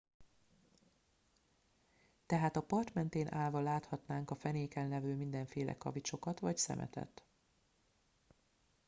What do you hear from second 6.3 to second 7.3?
vagy szemetet